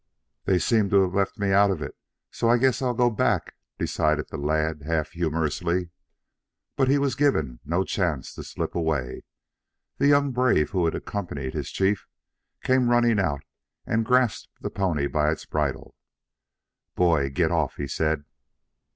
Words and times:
"They 0.45 0.57
seem 0.57 0.89
to 0.89 1.01
have 1.03 1.13
left 1.13 1.37
me 1.37 1.51
out 1.51 1.69
of 1.69 1.79
it, 1.79 1.95
so 2.31 2.49
I 2.49 2.57
guess 2.57 2.81
I'll 2.81 2.95
go 2.95 3.11
back," 3.11 3.53
decided 3.77 4.29
the 4.29 4.37
lad 4.37 4.81
half 4.81 5.11
humorously. 5.11 5.91
But 6.75 6.87
he 6.87 6.97
was 6.97 7.13
given 7.13 7.59
no 7.63 7.83
chance 7.83 8.33
to 8.33 8.43
slip 8.43 8.73
away. 8.73 9.21
The 9.99 10.07
young 10.07 10.31
brave 10.31 10.71
who 10.71 10.85
had 10.85 10.95
accompanied 10.95 11.53
his 11.53 11.69
chief, 11.69 12.07
came 12.63 12.89
running 12.89 13.19
out 13.19 13.43
and 13.85 14.03
grasped 14.03 14.49
the 14.59 14.71
pony 14.71 15.05
by 15.05 15.29
its 15.29 15.45
bridle. 15.45 15.93
"Boy, 16.95 17.29
git 17.29 17.51
off," 17.51 17.75
he 17.75 17.85
said. 17.87 18.25